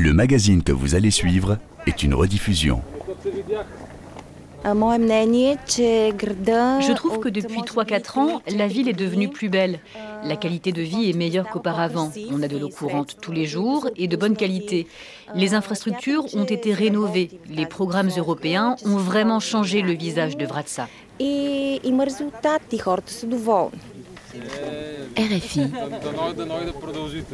Le 0.00 0.12
magazine 0.12 0.62
que 0.62 0.70
vous 0.70 0.94
allez 0.94 1.10
suivre 1.10 1.58
est 1.88 2.04
une 2.04 2.14
rediffusion. 2.14 2.82
Je 4.64 4.72
trouve 6.94 7.18
que 7.18 7.28
depuis 7.28 7.62
3-4 7.62 8.18
ans, 8.20 8.40
la 8.46 8.68
ville 8.68 8.88
est 8.88 8.92
devenue 8.92 9.28
plus 9.28 9.48
belle. 9.48 9.80
La 10.22 10.36
qualité 10.36 10.70
de 10.70 10.82
vie 10.82 11.10
est 11.10 11.16
meilleure 11.16 11.48
qu'auparavant. 11.48 12.12
On 12.30 12.40
a 12.44 12.46
de 12.46 12.56
l'eau 12.56 12.68
courante 12.68 13.16
tous 13.20 13.32
les 13.32 13.46
jours 13.46 13.90
et 13.96 14.06
de 14.06 14.16
bonne 14.16 14.36
qualité. 14.36 14.86
Les 15.34 15.54
infrastructures 15.54 16.32
ont 16.36 16.44
été 16.44 16.72
rénovées. 16.72 17.30
Les 17.50 17.66
programmes 17.66 18.10
européens 18.16 18.76
ont 18.84 18.98
vraiment 18.98 19.40
changé 19.40 19.82
le 19.82 19.94
visage 19.94 20.36
de 20.36 20.46
Vratsa. 20.46 20.88
RFI. 25.18 25.62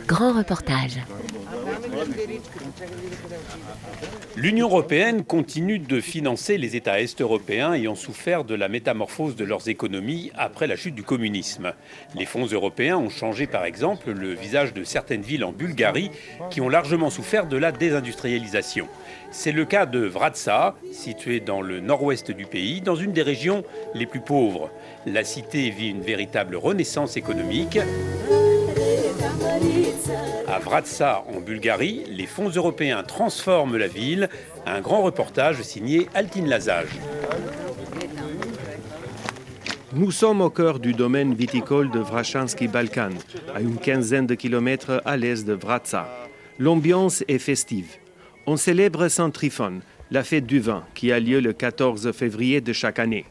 Grand 0.06 0.32
reportage. 0.32 1.00
L'Union 4.36 4.68
européenne 4.68 5.22
continue 5.22 5.78
de 5.78 6.00
financer 6.00 6.56
les 6.56 6.76
États 6.76 7.00
est-européens 7.00 7.74
ayant 7.74 7.94
souffert 7.94 8.44
de 8.44 8.54
la 8.54 8.68
métamorphose 8.68 9.36
de 9.36 9.44
leurs 9.44 9.68
économies 9.68 10.32
après 10.34 10.66
la 10.66 10.76
chute 10.76 10.94
du 10.94 11.02
communisme. 11.02 11.74
Les 12.14 12.24
fonds 12.24 12.46
européens 12.46 12.96
ont 12.96 13.10
changé 13.10 13.46
par 13.46 13.66
exemple 13.66 14.12
le 14.12 14.32
visage 14.32 14.72
de 14.72 14.82
certaines 14.82 15.20
villes 15.20 15.44
en 15.44 15.52
Bulgarie 15.52 16.10
qui 16.50 16.62
ont 16.62 16.70
largement 16.70 17.10
souffert 17.10 17.46
de 17.46 17.58
la 17.58 17.70
désindustrialisation. 17.70 18.88
C'est 19.30 19.52
le 19.52 19.64
cas 19.64 19.84
de 19.84 19.98
Vratsa, 19.98 20.76
située 20.92 21.40
dans 21.40 21.60
le 21.60 21.80
nord-ouest 21.80 22.30
du 22.30 22.46
pays, 22.46 22.80
dans 22.80 22.94
une 22.94 23.12
des 23.12 23.22
régions 23.22 23.64
les 23.92 24.06
plus 24.06 24.20
pauvres. 24.20 24.70
La 25.06 25.24
cité 25.24 25.70
vit 25.70 25.90
une 25.90 26.02
véritable 26.02 26.56
renaissance 26.56 27.16
économique. 27.16 27.73
À 30.46 30.58
Vratsa, 30.60 31.24
en 31.34 31.40
Bulgarie, 31.40 32.04
les 32.08 32.26
fonds 32.26 32.48
européens 32.48 33.02
transforment 33.02 33.76
la 33.76 33.88
ville. 33.88 34.28
Un 34.64 34.80
grand 34.80 35.02
reportage 35.02 35.60
signé 35.62 36.08
Altine 36.14 36.48
Lazage. 36.48 37.00
Nous 39.92 40.12
sommes 40.12 40.40
au 40.40 40.50
cœur 40.50 40.78
du 40.78 40.92
domaine 40.92 41.34
viticole 41.34 41.90
de 41.90 41.98
Vrachanski 41.98 42.68
Balkan, 42.68 43.10
à 43.54 43.60
une 43.60 43.78
quinzaine 43.78 44.26
de 44.26 44.34
kilomètres 44.34 45.02
à 45.04 45.16
l'est 45.16 45.44
de 45.44 45.54
Vratsa. 45.54 46.08
L'ambiance 46.60 47.24
est 47.26 47.38
festive. 47.38 47.96
On 48.46 48.56
célèbre 48.56 49.08
Saint 49.08 49.30
Tryphon, 49.30 49.80
la 50.12 50.22
fête 50.22 50.46
du 50.46 50.60
vin, 50.60 50.84
qui 50.94 51.10
a 51.10 51.18
lieu 51.18 51.40
le 51.40 51.52
14 51.52 52.12
février 52.12 52.60
de 52.60 52.72
chaque 52.72 53.00
année. 53.00 53.24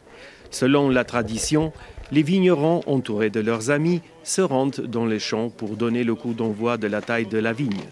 Selon 0.51 0.89
la 0.89 1.03
tradition, 1.03 1.73
les 2.13 2.21
vignerons, 2.21 2.81
entourés 2.85 3.31
de 3.31 3.39
leurs 3.39 3.71
amis, 3.71 4.01
se 4.23 4.41
rendent 4.41 4.81
dans 4.81 5.07
les 5.07 5.17
champs 5.17 5.49
pour 5.49 5.69
donner 5.69 6.03
le 6.03 6.13
coup 6.13 6.33
d'envoi 6.33 6.77
de 6.77 6.85
la 6.85 7.01
taille 7.01 7.25
de 7.25 7.39
la 7.39 7.53
vigne. 7.53 7.87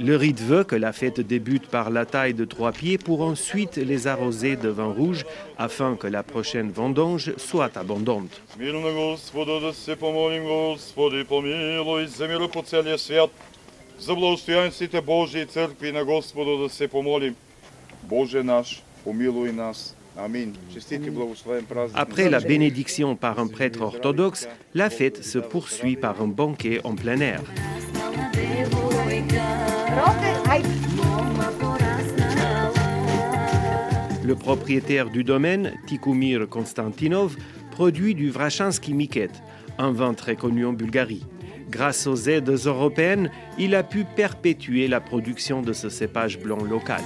Le 0.00 0.16
rite 0.16 0.40
veut 0.40 0.64
que 0.64 0.74
la 0.74 0.92
fête 0.92 1.20
débute 1.20 1.68
par 1.68 1.90
la 1.90 2.04
taille 2.04 2.34
de 2.34 2.44
trois 2.44 2.72
pieds 2.72 2.98
pour 2.98 3.22
ensuite 3.22 3.76
les 3.76 4.08
arroser 4.08 4.56
de 4.56 4.68
vin 4.68 4.92
rouge 4.92 5.24
afin 5.58 5.94
que 5.94 6.08
la 6.08 6.24
prochaine 6.24 6.72
vendange 6.72 7.34
soit 7.36 7.76
abondante. 7.76 8.42
Après 21.94 22.30
la 22.30 22.40
bénédiction 22.40 23.16
par 23.16 23.38
un 23.38 23.46
prêtre 23.46 23.82
orthodoxe, 23.82 24.48
la 24.74 24.90
fête 24.90 25.22
se 25.22 25.38
poursuit 25.38 25.96
par 25.96 26.22
un 26.22 26.28
banquet 26.28 26.80
en 26.84 26.94
plein 26.94 27.20
air. 27.20 27.42
Le 34.24 34.34
propriétaire 34.34 35.10
du 35.10 35.22
domaine, 35.22 35.72
Tikumir 35.86 36.48
Konstantinov, 36.48 37.36
produit 37.70 38.14
du 38.14 38.30
Vrachanski 38.30 38.94
Miket, 38.94 39.30
un 39.78 39.92
vin 39.92 40.14
très 40.14 40.34
connu 40.34 40.66
en 40.66 40.72
Bulgarie. 40.72 41.24
Grâce 41.70 42.06
aux 42.06 42.16
aides 42.16 42.48
européennes, 42.48 43.30
il 43.58 43.74
a 43.74 43.82
pu 43.82 44.04
perpétuer 44.04 44.88
la 44.88 45.00
production 45.00 45.62
de 45.62 45.72
ce 45.72 45.88
cépage 45.88 46.38
blanc 46.38 46.62
local. 46.64 47.02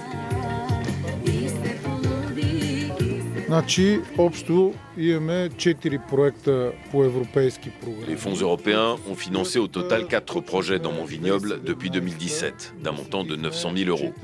Les 8.07 8.15
fonds 8.15 8.37
européens 8.37 8.95
ont 9.11 9.17
financé 9.17 9.59
au 9.59 9.67
total 9.67 10.07
quatre 10.07 10.41
projets 10.41 10.79
dans 10.79 10.93
mon 10.93 11.05
vignoble 11.05 11.61
depuis 11.65 11.91
2017, 11.91 12.75
d'un 12.81 12.93
montant 12.93 13.25
de 13.25 13.35
900 13.35 13.73
000 13.77 13.91
euros. 13.91 14.15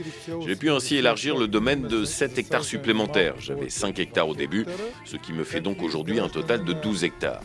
J'ai 0.46 0.54
pu 0.54 0.70
ainsi 0.70 0.94
élargir 0.94 1.36
le 1.36 1.48
domaine 1.48 1.88
de 1.88 2.04
7 2.04 2.38
hectares 2.38 2.62
supplémentaires. 2.62 3.34
J'avais 3.40 3.68
5 3.68 3.98
hectares 3.98 4.28
au 4.28 4.36
début, 4.36 4.64
ce 5.04 5.16
qui 5.16 5.32
me 5.32 5.42
fait 5.42 5.60
donc 5.60 5.82
aujourd'hui 5.82 6.20
un 6.20 6.28
total 6.28 6.64
de 6.64 6.72
12 6.72 7.02
hectares. 7.02 7.40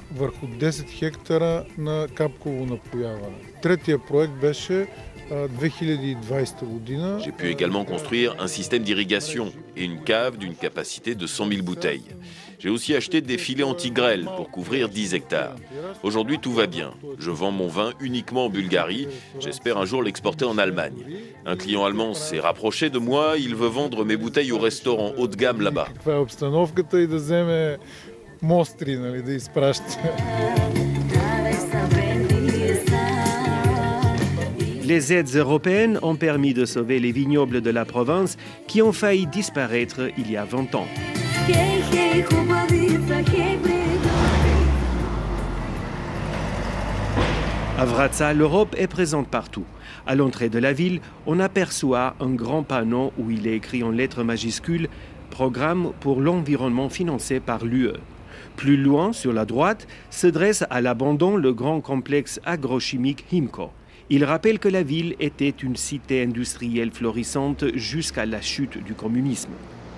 J'ai 7.24 7.32
pu 7.32 7.50
également 7.50 7.86
construire 7.86 8.36
un 8.40 8.48
système 8.48 8.84
d'irrigation 8.84 9.54
et 9.78 9.86
une 9.86 10.04
cave 10.04 10.38
d'une 10.38 10.56
capacité 10.56 11.16
de 11.16 11.26
100 11.26 11.48
000 11.48 11.62
bouteilles. 11.64 12.04
J'ai 12.60 12.70
aussi 12.70 12.94
acheté 12.94 13.22
des 13.22 13.38
filets 13.38 13.64
anti-grêle 13.64 14.28
pour 14.36 14.52
couvrir 14.52 14.90
10 14.90 15.14
hectares. 15.16 15.56
Aujourd'hui, 16.04 16.38
tout 16.38 16.52
va 16.52 16.68
bien. 16.68 16.92
Je 17.18 17.32
vends 17.32 17.52
mon 17.52 17.68
vin 17.68 17.94
uniquement 18.02 18.46
en 18.46 18.50
Bulgarie. 18.50 19.08
J'espère 19.40 19.78
un 19.78 19.86
jour 19.86 20.04
l'exporter 20.04 20.46
en 20.46 20.58
Allemagne. 20.58 21.04
Un 21.46 21.56
client 21.56 21.86
allemand 21.86 22.14
s'est 22.14 22.40
rapproché 22.40 22.90
de 22.90 23.00
moi. 23.00 23.36
Il 23.40 23.56
veut 23.56 23.68
vendre 23.68 24.04
mes 24.04 24.18
bouteilles 24.18 24.52
au 24.52 24.60
restaurant 24.60 25.14
haut 25.18 25.28
de 25.28 25.36
gamme 25.36 25.62
là-bas. 25.62 25.88
Les 34.92 35.14
aides 35.14 35.38
européennes 35.38 36.00
ont 36.02 36.18
permis 36.18 36.54
de 36.54 36.66
sauver 36.66 37.00
les 37.00 37.14
vignobles 37.14 37.62
de 37.62 37.70
la 37.70 37.86
province 37.86 38.36
qui 38.68 38.82
ont 38.82 38.92
failli 38.92 39.26
disparaître 39.26 40.10
il 40.18 40.30
y 40.30 40.36
a 40.36 40.44
20 40.44 40.76
ans. 40.76 40.86
À 47.80 47.86
Vratsa, 47.86 48.34
l'Europe 48.34 48.76
est 48.78 48.88
présente 48.88 49.30
partout. 49.30 49.64
À 50.06 50.16
l'entrée 50.16 50.50
de 50.50 50.60
la 50.60 50.74
ville, 50.74 51.00
on 51.26 51.40
aperçoit 51.40 52.18
un 52.20 52.32
grand 52.32 52.64
panneau 52.64 53.14
où 53.18 53.32
il 53.32 53.48
est 53.48 53.56
écrit 53.56 53.84
en 53.84 53.92
lettres 53.92 54.26
majuscules 54.26 54.90
Programme 55.30 55.94
pour 56.02 56.20
l'environnement 56.20 56.90
financé 56.90 57.40
par 57.40 57.64
l'UE. 57.64 57.94
Plus 58.58 58.76
loin, 58.76 59.14
sur 59.14 59.32
la 59.32 59.46
droite, 59.46 59.88
se 60.10 60.28
dresse 60.28 60.66
à 60.70 60.82
l'abandon 60.82 61.38
le 61.38 61.54
grand 61.54 61.80
complexe 61.80 62.42
agrochimique 62.44 63.24
Himco. 63.32 63.72
Il 64.10 64.26
rappelle 64.26 64.60
que 64.60 64.68
la 64.68 64.84
ville 64.84 65.16
était 65.20 65.50
une 65.50 65.76
cité 65.76 66.24
industrielle 66.24 66.92
florissante 66.92 67.66
jusqu'à 67.76 68.26
la 68.26 68.42
chute 68.42 68.84
du 68.84 68.94
communisme. 68.94 69.52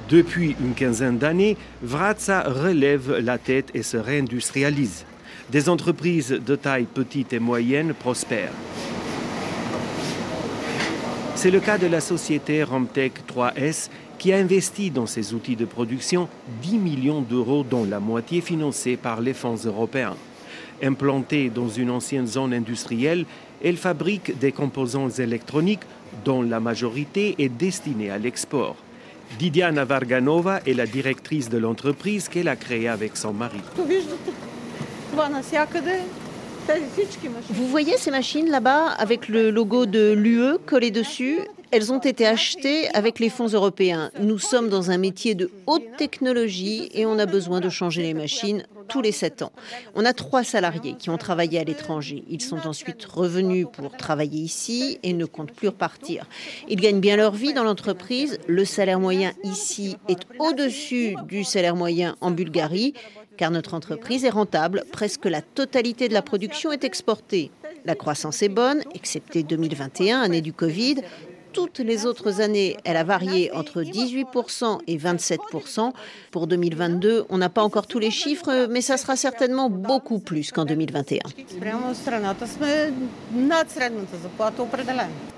Depuis 0.09 0.55
une 0.59 0.73
quinzaine 0.73 1.17
d'années, 1.17 1.57
Vratsa 1.81 2.43
relève 2.43 3.17
la 3.17 3.37
tête 3.37 3.71
et 3.73 3.83
se 3.83 3.97
réindustrialise. 3.97 5.05
Des 5.51 5.69
entreprises 5.69 6.29
de 6.29 6.55
taille 6.55 6.87
petite 6.93 7.33
et 7.33 7.39
moyenne 7.39 7.93
prospèrent. 7.93 8.51
C'est 11.35 11.51
le 11.51 11.59
cas 11.59 11.77
de 11.77 11.87
la 11.87 11.99
société 11.99 12.63
Romtech 12.63 13.13
3S 13.27 13.89
qui 14.17 14.31
a 14.31 14.37
investi 14.37 14.91
dans 14.91 15.07
ses 15.07 15.33
outils 15.33 15.55
de 15.55 15.65
production 15.65 16.29
10 16.61 16.77
millions 16.77 17.21
d'euros, 17.21 17.65
dont 17.69 17.83
la 17.83 17.99
moitié 17.99 18.39
financée 18.39 18.95
par 18.95 19.19
les 19.19 19.33
fonds 19.33 19.57
européens. 19.65 20.15
Implantée 20.81 21.49
dans 21.49 21.67
une 21.67 21.89
ancienne 21.89 22.27
zone 22.27 22.53
industrielle, 22.53 23.25
elle 23.63 23.77
fabrique 23.77 24.37
des 24.39 24.51
composants 24.51 25.09
électroniques 25.09 25.83
dont 26.25 26.41
la 26.41 26.59
majorité 26.59 27.35
est 27.39 27.49
destinée 27.49 28.11
à 28.11 28.17
l'export. 28.17 28.75
Didiana 29.39 29.85
Varganova 29.85 30.59
est 30.67 30.73
la 30.73 30.85
directrice 30.85 31.49
de 31.49 31.57
l'entreprise 31.57 32.27
qu'elle 32.29 32.47
a 32.47 32.55
créée 32.55 32.87
avec 32.87 33.17
son 33.17 33.33
mari. 33.33 33.59
Vous 37.49 37.67
voyez 37.67 37.97
ces 37.97 38.11
machines 38.11 38.49
là-bas 38.49 38.87
avec 38.97 39.27
le 39.27 39.49
logo 39.49 39.85
de 39.85 40.13
l'UE 40.13 40.59
collé 40.65 40.91
dessus? 40.91 41.39
Elles 41.73 41.91
ont 41.91 41.97
été 41.97 42.27
achetées 42.27 42.87
avec 42.93 43.19
les 43.19 43.29
fonds 43.29 43.47
européens. 43.47 44.11
Nous 44.19 44.37
sommes 44.37 44.69
dans 44.69 44.91
un 44.91 44.99
métier 44.99 45.33
de 45.33 45.49
haute 45.65 45.97
technologie 45.97 46.87
et 46.93 47.07
on 47.07 47.17
a 47.17 47.25
besoin 47.25 47.61
de 47.61 47.69
changer 47.69 48.03
les 48.03 48.13
machines 48.13 48.63
tous 48.89 49.01
les 49.01 49.11
sept 49.11 49.41
ans. 49.41 49.51
On 49.95 50.05
a 50.05 50.13
trois 50.13 50.43
salariés 50.43 50.93
qui 50.99 51.09
ont 51.09 51.17
travaillé 51.17 51.59
à 51.59 51.63
l'étranger. 51.63 52.25
Ils 52.29 52.43
sont 52.43 52.67
ensuite 52.67 53.03
revenus 53.05 53.65
pour 53.73 53.97
travailler 53.97 54.39
ici 54.39 54.99
et 55.01 55.13
ne 55.13 55.25
comptent 55.25 55.53
plus 55.53 55.69
repartir. 55.69 56.27
Ils 56.69 56.79
gagnent 56.79 56.99
bien 56.99 57.15
leur 57.15 57.33
vie 57.33 57.53
dans 57.53 57.63
l'entreprise. 57.63 58.37
Le 58.47 58.65
salaire 58.65 58.99
moyen 58.99 59.31
ici 59.43 59.97
est 60.07 60.27
au-dessus 60.37 61.15
du 61.27 61.43
salaire 61.43 61.75
moyen 61.75 62.15
en 62.21 62.29
Bulgarie 62.29 62.93
car 63.35 63.49
notre 63.49 63.73
entreprise 63.73 64.25
est 64.25 64.29
rentable. 64.29 64.83
Presque 64.91 65.25
la 65.25 65.41
totalité 65.41 66.07
de 66.07 66.13
la 66.13 66.21
production 66.21 66.71
est 66.71 66.83
exportée. 66.83 67.49
La 67.83 67.95
croissance 67.95 68.43
est 68.43 68.49
bonne, 68.49 68.83
excepté 68.93 69.41
2021, 69.41 70.21
année 70.21 70.41
du 70.41 70.53
Covid, 70.53 70.97
toutes 71.53 71.79
les 71.79 72.05
autres 72.05 72.41
années, 72.41 72.75
elle 72.83 72.97
a 72.97 73.03
varié 73.03 73.51
entre 73.53 73.83
18% 73.83 74.79
et 74.87 74.97
27%. 74.97 75.91
Pour 76.31 76.47
2022, 76.47 77.25
on 77.29 77.37
n'a 77.37 77.49
pas 77.49 77.61
encore 77.63 77.87
tous 77.87 77.99
les 77.99 78.11
chiffres, 78.11 78.67
mais 78.69 78.81
ça 78.81 78.97
sera 78.97 79.15
certainement 79.15 79.69
beaucoup 79.69 80.19
plus 80.19 80.51
qu'en 80.51 80.65
2021. 80.65 81.19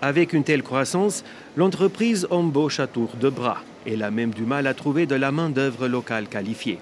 Avec 0.01 0.33
une 0.33 0.44
telle 0.44 0.63
croissance, 0.63 1.23
l'entreprise 1.57 2.27
embauche 2.31 2.79
à 2.79 2.88
tour 2.88 3.09
de 3.19 3.29
bras. 3.29 3.57
Elle 3.88 4.01
a 4.01 4.09
même 4.09 4.33
du 4.33 4.44
mal 4.44 4.65
à 4.65 4.73
trouver 4.73 5.06
de 5.06 5.13
la 5.13 5.31
main-d'œuvre 5.31 5.88
locale 5.88 6.27
qualifiée. 6.27 6.79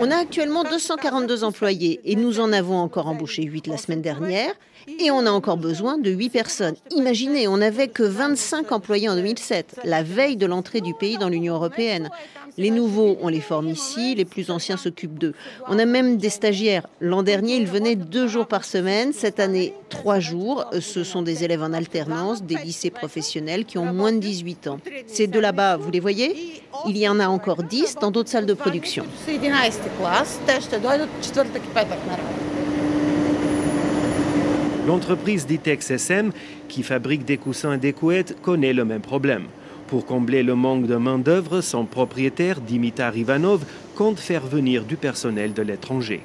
On 0.00 0.10
a 0.10 0.16
actuellement 0.16 0.64
242 0.64 1.44
employés 1.44 2.00
et 2.04 2.16
nous 2.16 2.40
en 2.40 2.50
avons 2.50 2.78
encore 2.78 3.08
embauché 3.08 3.42
8 3.42 3.66
la 3.66 3.76
semaine 3.76 4.00
dernière. 4.00 4.54
Et 4.86 5.10
on 5.10 5.26
a 5.26 5.30
encore 5.30 5.56
besoin 5.56 5.98
de 5.98 6.10
8 6.10 6.30
personnes. 6.30 6.74
Imaginez, 6.90 7.48
on 7.48 7.58
n'avait 7.58 7.88
que 7.88 8.02
25 8.02 8.72
employés 8.72 9.08
en 9.08 9.14
2007, 9.14 9.80
la 9.84 10.02
veille 10.02 10.36
de 10.36 10.46
l'entrée 10.46 10.80
du 10.80 10.94
pays 10.94 11.18
dans 11.18 11.28
l'Union 11.28 11.54
européenne. 11.54 12.10
Les 12.56 12.70
nouveaux, 12.70 13.16
on 13.20 13.28
les 13.28 13.40
forme 13.40 13.68
ici, 13.68 14.14
les 14.14 14.24
plus 14.24 14.50
anciens 14.50 14.76
s'occupent 14.76 15.18
d'eux. 15.18 15.34
On 15.68 15.78
a 15.78 15.86
même 15.86 16.18
des 16.18 16.28
stagiaires. 16.28 16.86
L'an 17.00 17.22
dernier, 17.22 17.56
ils 17.56 17.66
venaient 17.66 17.96
deux 17.96 18.28
jours 18.28 18.46
par 18.46 18.64
semaine. 18.64 19.12
Cette 19.12 19.40
année, 19.40 19.74
trois 19.88 20.20
jours. 20.20 20.64
Ce 20.80 21.02
sont 21.02 21.22
des 21.22 21.42
élèves 21.42 21.62
en 21.62 21.72
alternance, 21.72 22.42
des 22.42 22.56
lycées 22.56 22.90
professionnels 22.90 23.64
qui 23.64 23.78
ont 23.78 23.92
moins 23.92 24.12
de 24.12 24.18
18 24.18 24.68
ans. 24.68 24.78
Ces 25.06 25.26
deux 25.26 25.40
là-bas, 25.40 25.76
vous 25.76 25.90
les 25.90 26.00
voyez? 26.00 26.62
Il 26.86 26.96
y 26.96 27.08
en 27.08 27.18
a 27.18 27.26
encore 27.26 27.62
10 27.62 27.96
dans 28.00 28.10
d'autres 28.10 28.30
salles 28.30 28.46
de 28.46 28.54
production. 28.54 29.04
L'entreprise 34.86 35.46
Ditex 35.46 35.90
SM, 35.92 36.30
qui 36.68 36.82
fabrique 36.82 37.24
des 37.24 37.38
coussins 37.38 37.72
et 37.72 37.78
des 37.78 37.94
couettes, 37.94 38.36
connaît 38.42 38.74
le 38.74 38.84
même 38.84 39.00
problème. 39.00 39.44
Pour 39.86 40.04
combler 40.04 40.42
le 40.42 40.54
manque 40.54 40.86
de 40.86 40.96
main-d'œuvre, 40.96 41.62
son 41.62 41.86
propriétaire, 41.86 42.60
Dimitar 42.60 43.16
Ivanov, 43.16 43.64
compte 43.94 44.18
faire 44.18 44.44
venir 44.44 44.84
du 44.84 44.96
personnel 44.96 45.54
de 45.54 45.62
l'étranger. 45.62 46.20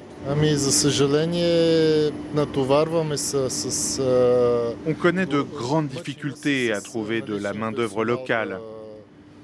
On 4.86 4.94
connaît 4.94 5.26
de 5.26 5.42
grandes 5.42 5.88
difficultés 5.88 6.74
à 6.74 6.82
trouver 6.82 7.22
de 7.22 7.38
la 7.38 7.54
main-d'œuvre 7.54 8.04
locale. 8.04 8.60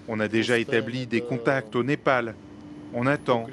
On 0.10 0.20
a 0.20 0.28
déjà 0.28 0.60
établi 0.60 1.08
des 1.08 1.22
contacts 1.22 1.76
au 1.76 1.84
Népal. 1.84 2.36
On 2.94 3.08
attend. 3.08 3.48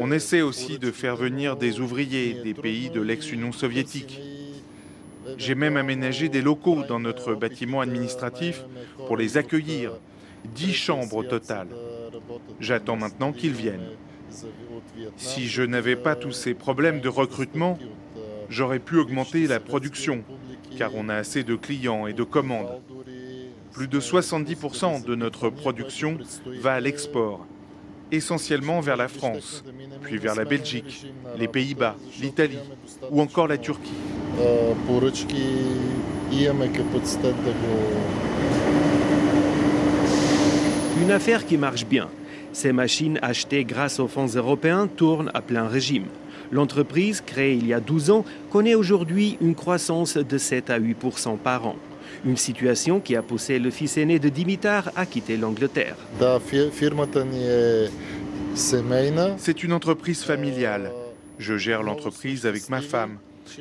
On 0.00 0.10
essaie 0.10 0.42
aussi 0.42 0.78
de 0.78 0.90
faire 0.90 1.14
venir 1.14 1.56
des 1.56 1.78
ouvriers 1.78 2.36
des 2.42 2.54
pays 2.54 2.90
de 2.90 3.00
l'ex-Union 3.00 3.52
soviétique. 3.52 4.20
J'ai 5.38 5.54
même 5.54 5.76
aménagé 5.76 6.28
des 6.28 6.42
locaux 6.42 6.84
dans 6.88 7.00
notre 7.00 7.34
bâtiment 7.34 7.80
administratif 7.80 8.64
pour 9.06 9.16
les 9.16 9.36
accueillir. 9.36 9.92
Dix 10.54 10.74
chambres 10.74 11.16
au 11.16 11.24
total. 11.24 11.68
J'attends 12.60 12.96
maintenant 12.96 13.32
qu'ils 13.32 13.54
viennent. 13.54 13.88
Si 15.16 15.46
je 15.46 15.62
n'avais 15.62 15.96
pas 15.96 16.16
tous 16.16 16.32
ces 16.32 16.54
problèmes 16.54 17.00
de 17.00 17.08
recrutement, 17.08 17.78
j'aurais 18.48 18.78
pu 18.78 18.98
augmenter 18.98 19.46
la 19.46 19.60
production, 19.60 20.22
car 20.76 20.90
on 20.94 21.08
a 21.08 21.14
assez 21.14 21.44
de 21.44 21.54
clients 21.54 22.06
et 22.06 22.12
de 22.12 22.24
commandes. 22.24 22.80
Plus 23.72 23.88
de 23.88 24.00
70% 24.00 25.04
de 25.04 25.14
notre 25.14 25.50
production 25.50 26.18
va 26.60 26.74
à 26.74 26.80
l'export, 26.80 27.46
essentiellement 28.12 28.80
vers 28.80 28.96
la 28.96 29.08
France, 29.08 29.64
puis 30.02 30.18
vers 30.18 30.34
la 30.34 30.44
Belgique, 30.44 31.06
les 31.36 31.48
Pays-Bas, 31.48 31.96
l'Italie 32.20 32.58
ou 33.10 33.20
encore 33.20 33.48
la 33.48 33.58
Turquie. 33.58 33.90
Une 41.02 41.10
affaire 41.10 41.46
qui 41.46 41.56
marche 41.56 41.86
bien. 41.86 42.08
Ces 42.52 42.72
machines 42.72 43.18
achetées 43.22 43.64
grâce 43.64 44.00
aux 44.00 44.08
fonds 44.08 44.26
européens 44.26 44.86
tournent 44.86 45.30
à 45.34 45.40
plein 45.40 45.66
régime. 45.66 46.06
L'entreprise, 46.52 47.20
créée 47.20 47.54
il 47.54 47.66
y 47.66 47.74
a 47.74 47.80
12 47.80 48.10
ans, 48.10 48.24
connaît 48.50 48.74
aujourd'hui 48.74 49.36
une 49.40 49.54
croissance 49.54 50.16
de 50.16 50.38
7 50.38 50.70
à 50.70 50.78
8% 50.78 51.36
par 51.36 51.66
an. 51.66 51.76
Une 52.24 52.36
situation 52.36 53.00
qui 53.00 53.16
a 53.16 53.22
poussé 53.22 53.58
le 53.58 53.70
fils 53.70 53.96
aîné 53.96 54.18
de 54.18 54.28
Dimitar 54.28 54.90
à 54.96 55.04
quitter 55.04 55.36
l'Angleterre. 55.36 55.96
C'est 59.36 59.62
une 59.64 59.72
entreprise 59.72 60.22
familiale. 60.22 60.92
Je 61.38 61.56
gère 61.56 61.82
l'entreprise 61.82 62.46
avec 62.46 62.68
ma 62.68 62.80
femme. 62.80 63.18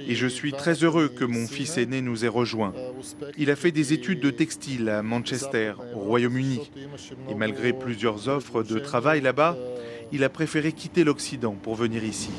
Et 0.07 0.15
je 0.15 0.27
suis 0.27 0.51
très 0.51 0.83
heureux 0.83 1.09
que 1.09 1.25
mon 1.25 1.47
fils 1.47 1.77
aîné 1.77 2.01
nous 2.01 2.25
ait 2.25 2.29
rejoints. 2.29 2.73
Il 3.37 3.51
a 3.51 3.55
fait 3.55 3.71
des 3.71 3.93
études 3.93 4.19
de 4.19 4.29
textile 4.29 4.89
à 4.89 5.03
Manchester, 5.03 5.73
au 5.95 5.99
Royaume-Uni. 5.99 6.59
Et 7.29 7.35
malgré 7.35 7.73
plusieurs 7.73 8.27
offres 8.29 8.63
de 8.63 8.79
travail 8.79 9.21
là-bas, 9.21 9.57
il 10.11 10.23
a 10.23 10.29
préféré 10.29 10.71
quitter 10.71 11.03
l'Occident 11.03 11.55
pour 11.61 11.75
venir 11.75 12.03
ici. 12.03 12.29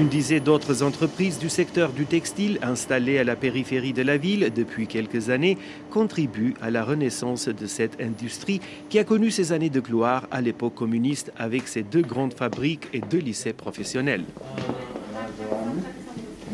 Une 0.00 0.08
dizaine 0.08 0.42
d'autres 0.42 0.82
entreprises 0.82 1.38
du 1.38 1.50
secteur 1.50 1.92
du 1.92 2.06
textile 2.06 2.58
installées 2.62 3.18
à 3.18 3.24
la 3.24 3.36
périphérie 3.36 3.92
de 3.92 4.00
la 4.00 4.16
ville 4.16 4.50
depuis 4.56 4.86
quelques 4.86 5.28
années 5.28 5.58
contribuent 5.90 6.54
à 6.62 6.70
la 6.70 6.82
renaissance 6.82 7.48
de 7.48 7.66
cette 7.66 8.00
industrie 8.00 8.62
qui 8.88 8.98
a 8.98 9.04
connu 9.04 9.30
ses 9.30 9.52
années 9.52 9.68
de 9.68 9.80
gloire 9.80 10.26
à 10.30 10.40
l'époque 10.40 10.74
communiste 10.74 11.32
avec 11.36 11.68
ses 11.68 11.82
deux 11.82 12.00
grandes 12.00 12.32
fabriques 12.32 12.88
et 12.94 13.02
deux 13.02 13.18
lycées 13.18 13.52
professionnels. 13.52 14.24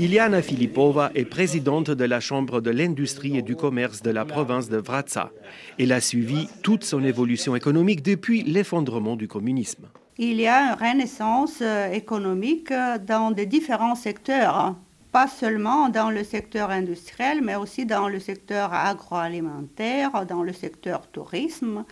Iliana 0.00 0.42
Filipova 0.42 1.12
est 1.14 1.24
présidente 1.24 1.92
de 1.92 2.04
la 2.04 2.18
Chambre 2.18 2.60
de 2.60 2.70
l'industrie 2.72 3.38
et 3.38 3.42
du 3.42 3.54
commerce 3.54 4.02
de 4.02 4.10
la 4.10 4.24
province 4.24 4.68
de 4.68 4.78
Vratsa. 4.78 5.30
Elle 5.78 5.92
a 5.92 6.00
suivi 6.00 6.48
toute 6.64 6.82
son 6.82 7.04
évolution 7.04 7.54
économique 7.54 8.02
depuis 8.02 8.42
l'effondrement 8.42 9.14
du 9.14 9.28
communisme 9.28 9.86
il 10.18 10.40
y 10.40 10.46
a 10.46 10.72
une 10.72 10.78
renaissance 10.78 11.58
euh, 11.60 11.90
économique 11.92 12.70
euh, 12.70 12.98
dans 12.98 13.30
des 13.30 13.46
différents 13.46 13.94
secteurs, 13.94 14.56
hein. 14.56 14.78
pas 15.12 15.28
seulement 15.28 15.88
dans 15.90 16.10
le 16.10 16.24
secteur 16.24 16.70
industriel, 16.70 17.42
mais 17.42 17.56
aussi 17.56 17.84
dans 17.84 18.08
le 18.08 18.18
secteur 18.18 18.72
agroalimentaire, 18.72 20.24
dans 20.26 20.42
le 20.42 20.52
secteur 20.52 21.06
tourisme, 21.08 21.84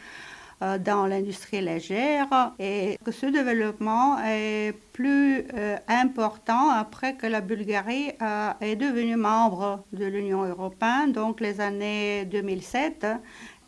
euh, 0.62 0.78
dans 0.78 1.06
l'industrie 1.06 1.60
légère, 1.60 2.52
et 2.58 2.98
que 3.04 3.12
ce 3.12 3.26
développement 3.26 4.18
est 4.24 4.74
plus 4.94 5.44
important 5.88 6.70
après 6.70 7.16
que 7.16 7.26
la 7.26 7.40
Bulgarie 7.40 8.12
est 8.60 8.76
devenue 8.76 9.16
membre 9.16 9.84
de 9.92 10.06
l'Union 10.06 10.44
européenne, 10.44 11.12
donc 11.12 11.40
les 11.40 11.60
années 11.60 12.24
2007 12.26 13.06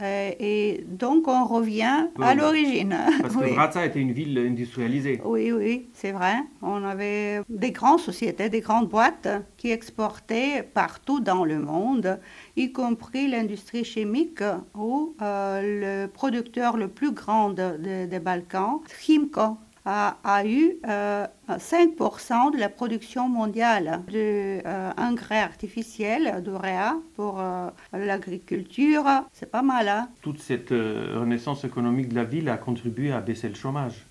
euh, 0.03 0.31
et 0.39 0.85
donc 0.87 1.27
on 1.27 1.45
revient 1.47 2.09
à 2.21 2.35
l'origine. 2.35 2.97
Parce 3.23 3.35
que 3.35 3.45
Vratsa 3.55 3.87
était 3.87 4.01
une 4.01 4.13
ville 4.13 4.39
industrialisée. 4.39 5.21
Oui, 5.25 5.53
oui, 5.53 5.89
c'est 5.95 6.13
vrai. 6.13 6.35
On 6.61 6.85
avait 6.85 7.41
des 7.49 7.71
grandes 7.71 8.01
sociétés, 8.01 8.51
des 8.51 8.61
grandes 8.61 8.89
boîtes 8.89 9.29
qui 9.57 9.71
exportaient 9.71 10.63
partout 10.63 11.21
dans 11.21 11.45
le 11.45 11.59
monde, 11.59 12.21
y 12.57 12.73
compris 12.73 13.29
l'industrie 13.29 13.85
chimique 13.85 14.43
où 14.75 15.15
euh, 15.23 16.05
le 16.05 16.09
producteur 16.09 16.77
le 16.77 16.89
plus 16.89 17.13
grand 17.13 17.51
des 17.51 18.21
Balkans, 18.21 18.81
Chimco, 19.01 19.57
a, 19.87 20.45
eu 20.45 20.79
5% 20.83 20.87
euh, 20.89 22.51
de 22.51 22.59
la 22.59 22.69
production 22.69 23.29
mondiale 23.29 24.03
d'engrais 24.07 25.39
euh, 25.39 25.45
artificiels, 25.45 26.43
d'uréa, 26.43 26.97
pour 27.15 27.41
euh, 27.41 27.69
l'agriculture. 27.93 29.05
C'est 29.33 29.51
pas 29.51 29.63
mal. 29.63 29.89
Hein? 29.89 30.09
Toute 30.23 30.41
cette 30.41 30.71
renaissance 30.71 31.65
économique 31.65 32.09
de 32.09 32.17
la 32.17 32.25
ville 32.25 32.49
a 32.49 32.57
contribué 32.57 33.13
à 33.13 33.21
baisser 33.21 33.49
le 33.49 33.55
chômage. 33.55 34.07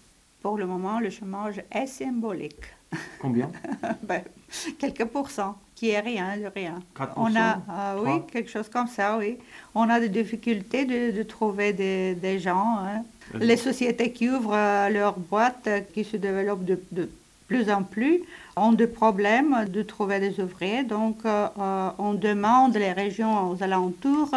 Pour 0.46 0.60
le 0.60 0.68
moment, 0.68 1.00
le 1.00 1.10
chômage 1.10 1.60
est 1.72 1.88
symbolique. 1.88 2.68
Combien? 3.20 3.50
Ben, 4.04 4.22
Quelques 4.78 5.06
pourcents, 5.06 5.56
qui 5.74 5.90
est 5.90 6.00
rien 6.00 6.38
de 6.38 6.46
rien. 6.54 6.75
4%, 6.96 7.14
On 7.16 7.36
a, 7.36 7.96
oui, 7.98 8.22
quelque 8.32 8.52
chose 8.52 8.70
comme 8.70 8.86
ça, 8.86 9.18
oui. 9.18 9.40
On 9.74 9.90
a 9.90 10.00
des 10.00 10.08
difficultés 10.08 10.86
de, 10.86 11.24
trouver 11.24 11.74
des, 11.74 12.14
des 12.14 12.38
gens. 12.38 12.78
Hein. 12.78 13.02
Les 13.40 13.58
sociétés 13.58 14.12
qui 14.12 14.30
ouvrent 14.30 14.54
euh, 14.54 14.90
leurs 14.90 15.18
boîtes, 15.18 15.66
euh, 15.66 15.82
qui 15.96 16.04
se 16.04 16.16
développent 16.16 16.64
de, 16.64 17.10
plus 17.48 17.72
en 17.72 17.82
plus, 17.82 18.22
ont 18.56 18.72
des 18.72 18.86
problèmes 18.86 19.66
de 19.68 19.82
trouver 19.82 20.20
des 20.20 20.40
ouvriers. 20.40 20.84
Donc, 20.84 21.25
euh, 21.25 21.48
on 21.98 22.14
demande 22.14 22.75
les 22.75 22.92
régions 22.92 23.50
aux 23.50 23.64
alentours 23.64 24.30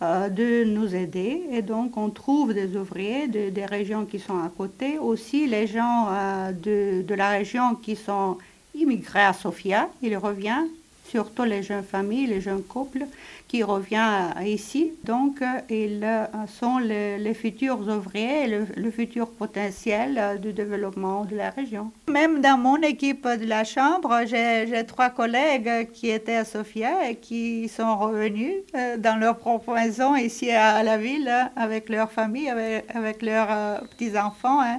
de 0.00 0.64
nous 0.64 0.94
aider. 0.94 1.42
Et 1.52 1.62
donc, 1.62 1.96
on 1.96 2.08
trouve 2.10 2.54
des 2.54 2.76
ouvriers 2.76 3.28
des 3.28 3.66
régions 3.66 4.06
qui 4.06 4.18
sont 4.18 4.38
à 4.38 4.48
côté. 4.48 4.98
Aussi, 4.98 5.46
les 5.46 5.66
gens 5.66 6.08
de, 6.52 7.02
de, 7.02 7.14
la 7.14 7.30
région 7.30 7.74
qui 7.74 7.96
sont 7.96 8.38
immigrés 8.74 9.24
à 9.24 9.32
Sofia, 9.32 9.88
ils 10.00 10.16
reviennent 10.16 10.68
surtout 11.10 11.44
les 11.44 11.62
jeunes 11.62 11.82
familles, 11.82 12.26
les 12.26 12.40
jeunes 12.40 12.62
couples 12.62 13.04
qui 13.48 13.62
reviennent 13.64 14.34
ici. 14.44 14.92
Donc, 15.04 15.42
ils 15.68 16.06
sont 16.46 16.78
les, 16.78 17.34
futurs 17.34 17.80
ouvriers, 17.80 18.46
le, 18.46 18.66
le, 18.76 18.90
futur 18.90 19.28
potentiel 19.28 20.38
du 20.40 20.52
développement 20.52 21.24
de 21.24 21.36
la 21.36 21.50
région. 21.50 21.90
Même 22.08 22.40
dans 22.40 22.58
mon 22.58 22.76
équipe 22.76 23.26
de 23.26 23.46
la 23.46 23.64
Chambre, 23.64 24.22
j'ai 24.26 24.84
trois 24.86 25.10
collègues 25.10 25.90
qui 25.92 26.10
étaient 26.10 26.36
à 26.36 26.44
Sofia 26.44 27.08
et 27.08 27.16
qui 27.16 27.68
sont 27.68 27.96
revenus 27.96 28.54
euh, 28.74 28.96
dans 28.96 29.16
leur 29.18 29.36
propre 29.36 29.74
maison 29.74 30.14
ici 30.14 30.50
à 30.50 30.82
la 30.82 30.96
ville 30.96 31.32
avec 31.56 31.88
leur 31.88 32.10
famille, 32.10 32.48
avec, 32.48 33.22
leurs 33.22 33.48
euh, 33.50 33.78
petits-enfants. 33.90 34.60
Hein. 34.60 34.78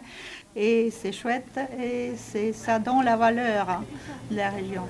Et 0.56 0.92
c'est 0.92 1.12
chouette 1.12 1.60
et 1.82 2.14
ça 2.54 2.80
donne 2.80 3.04
la 3.04 3.16
valeur 3.16 3.70
hein, 3.70 3.84
de 4.30 4.38
la 4.38 4.50
région. 4.50 4.84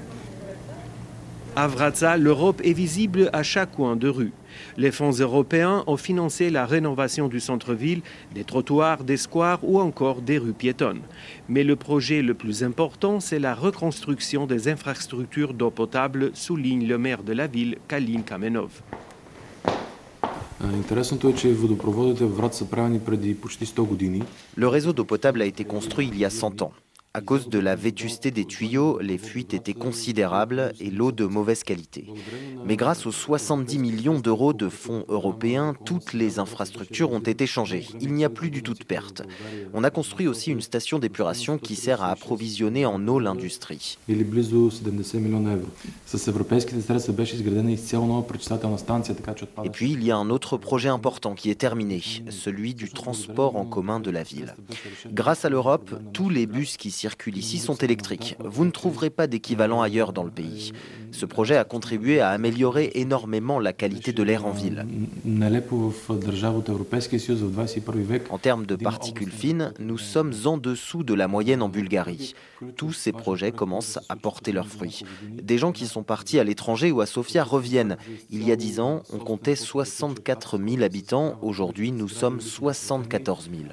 À 1.53 1.67
Vratza, 1.67 2.15
l'Europe 2.15 2.61
est 2.63 2.71
visible 2.71 3.29
à 3.33 3.43
chaque 3.43 3.73
coin 3.73 3.97
de 3.97 4.07
rue. 4.07 4.31
Les 4.77 4.89
fonds 4.89 5.11
européens 5.11 5.83
ont 5.85 5.97
financé 5.97 6.49
la 6.49 6.65
rénovation 6.65 7.27
du 7.27 7.41
centre-ville, 7.41 8.01
des 8.33 8.45
trottoirs, 8.45 9.03
des 9.03 9.17
squares 9.17 9.59
ou 9.61 9.77
encore 9.81 10.21
des 10.21 10.37
rues 10.37 10.53
piétonnes. 10.53 11.01
Mais 11.49 11.65
le 11.65 11.75
projet 11.75 12.21
le 12.21 12.35
plus 12.35 12.63
important, 12.63 13.19
c'est 13.19 13.37
la 13.37 13.53
reconstruction 13.53 14.47
des 14.47 14.69
infrastructures 14.69 15.53
d'eau 15.53 15.71
potable, 15.71 16.31
souligne 16.33 16.87
le 16.87 16.97
maire 16.97 17.21
de 17.21 17.33
la 17.33 17.47
ville, 17.47 17.77
Kalin 17.89 18.21
Kamenov. 18.21 18.81
Le 24.55 24.67
réseau 24.67 24.93
d'eau 24.93 25.05
potable 25.05 25.41
a 25.41 25.45
été 25.45 25.65
construit 25.65 26.07
il 26.07 26.17
y 26.17 26.23
a 26.23 26.29
100 26.29 26.61
ans. 26.61 26.71
À 27.13 27.19
cause 27.19 27.49
de 27.49 27.59
la 27.59 27.75
vétusté 27.75 28.31
des 28.31 28.45
tuyaux, 28.45 28.97
les 29.01 29.17
fuites 29.17 29.53
étaient 29.53 29.73
considérables 29.73 30.71
et 30.79 30.89
l'eau 30.89 31.11
de 31.11 31.25
mauvaise 31.25 31.63
qualité. 31.63 32.07
Mais 32.65 32.77
grâce 32.77 33.05
aux 33.05 33.11
70 33.11 33.79
millions 33.79 34.17
d'euros 34.17 34.53
de 34.53 34.69
fonds 34.69 35.03
européens, 35.09 35.75
toutes 35.83 36.13
les 36.13 36.39
infrastructures 36.39 37.11
ont 37.11 37.19
été 37.19 37.45
changées. 37.47 37.85
Il 37.99 38.13
n'y 38.13 38.23
a 38.23 38.29
plus 38.29 38.49
du 38.49 38.63
tout 38.63 38.75
de 38.75 38.85
perte. 38.85 39.23
On 39.73 39.83
a 39.83 39.89
construit 39.89 40.29
aussi 40.29 40.51
une 40.51 40.61
station 40.61 40.99
d'épuration 40.99 41.57
qui 41.57 41.75
sert 41.75 42.01
à 42.01 42.11
approvisionner 42.11 42.85
en 42.85 43.05
eau 43.09 43.19
l'industrie. 43.19 43.97
Et 44.07 44.23
puis 49.69 49.91
il 49.91 50.03
y 50.05 50.11
a 50.11 50.15
un 50.15 50.29
autre 50.29 50.57
projet 50.57 50.87
important 50.87 51.35
qui 51.35 51.49
est 51.49 51.55
terminé, 51.55 52.01
celui 52.29 52.73
du 52.73 52.89
transport 52.89 53.57
en 53.57 53.65
commun 53.65 53.99
de 53.99 54.11
la 54.11 54.23
ville. 54.23 54.55
Grâce 55.11 55.43
à 55.43 55.49
l'Europe, 55.49 55.93
tous 56.13 56.29
les 56.29 56.45
bus 56.47 56.77
qui 56.77 57.00
circulent 57.01 57.37
ici 57.37 57.57
sont 57.57 57.73
électriques. 57.77 58.35
Vous 58.43 58.63
ne 58.63 58.69
trouverez 58.69 59.09
pas 59.09 59.25
d'équivalent 59.25 59.81
ailleurs 59.81 60.13
dans 60.13 60.23
le 60.23 60.29
pays. 60.29 60.71
Ce 61.11 61.25
projet 61.25 61.57
a 61.57 61.63
contribué 61.63 62.19
à 62.19 62.29
améliorer 62.29 62.91
énormément 62.95 63.59
la 63.59 63.73
qualité 63.73 64.13
de 64.13 64.23
l'air 64.23 64.45
en 64.45 64.51
ville. 64.51 64.85
En 68.29 68.37
termes 68.37 68.65
de 68.65 68.75
particules 68.75 69.31
fines, 69.31 69.73
nous 69.79 69.97
sommes 69.97 70.33
en 70.45 70.57
dessous 70.57 71.03
de 71.03 71.13
la 71.13 71.27
moyenne 71.27 71.61
en 71.61 71.69
Bulgarie. 71.69 72.33
Tous 72.75 72.93
ces 72.93 73.11
projets 73.11 73.51
commencent 73.51 73.99
à 74.09 74.15
porter 74.15 74.51
leurs 74.51 74.67
fruits. 74.67 75.03
Des 75.29 75.57
gens 75.57 75.71
qui 75.71 75.85
sont 75.85 76.03
partis 76.03 76.39
à 76.39 76.43
l'étranger 76.43 76.91
ou 76.91 77.01
à 77.01 77.05
Sofia 77.05 77.43
reviennent. 77.43 77.97
Il 78.29 78.47
y 78.47 78.51
a 78.51 78.55
dix 78.55 78.79
ans, 78.79 79.03
on 79.13 79.17
comptait 79.17 79.55
64 79.55 80.57
000 80.57 80.83
habitants. 80.83 81.37
Aujourd'hui, 81.41 81.91
nous 81.91 82.09
sommes 82.09 82.39
74 82.39 83.49
000. 83.49 83.63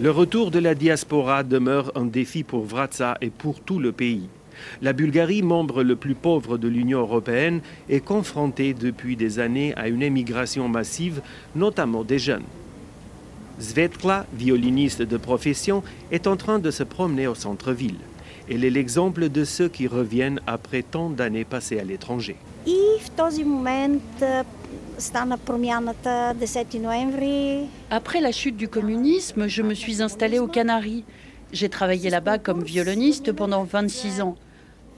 Le 0.00 0.10
retour 0.10 0.50
de 0.50 0.58
la 0.58 0.74
diaspora 0.74 1.42
demeure 1.42 1.92
un 1.94 2.06
défi 2.06 2.42
pour 2.42 2.64
Vratsa 2.64 3.18
et 3.20 3.28
pour 3.28 3.60
tout 3.60 3.78
le 3.78 3.92
pays. 3.92 4.30
La 4.80 4.94
Bulgarie, 4.94 5.42
membre 5.42 5.82
le 5.82 5.94
plus 5.94 6.14
pauvre 6.14 6.56
de 6.56 6.68
l'Union 6.68 7.00
européenne, 7.00 7.60
est 7.90 8.00
confrontée 8.00 8.72
depuis 8.72 9.14
des 9.14 9.40
années 9.40 9.74
à 9.76 9.88
une 9.88 10.02
émigration 10.02 10.68
massive, 10.68 11.20
notamment 11.54 12.02
des 12.02 12.18
jeunes. 12.18 12.46
Svetla, 13.58 14.24
violiniste 14.32 15.02
de 15.02 15.18
profession, 15.18 15.82
est 16.10 16.26
en 16.26 16.38
train 16.38 16.60
de 16.60 16.70
se 16.70 16.82
promener 16.82 17.26
au 17.26 17.34
centre-ville. 17.34 17.98
Elle 18.50 18.64
est 18.64 18.70
l'exemple 18.70 19.28
de 19.28 19.44
ceux 19.44 19.68
qui 19.68 19.86
reviennent 19.86 20.40
après 20.46 20.82
tant 20.82 21.10
d'années 21.10 21.44
passées 21.44 21.78
à 21.78 21.84
l'étranger. 21.84 22.36
Après 27.90 28.20
la 28.20 28.32
chute 28.32 28.56
du 28.56 28.68
communisme, 28.68 29.46
je 29.48 29.62
me 29.62 29.72
suis 29.72 30.02
installée 30.02 30.38
aux 30.38 30.46
Canaries. 30.46 31.04
J'ai 31.52 31.70
travaillé 31.70 32.10
là-bas 32.10 32.38
comme 32.38 32.62
violoniste 32.62 33.32
pendant 33.32 33.64
26 33.64 34.20
ans. 34.20 34.36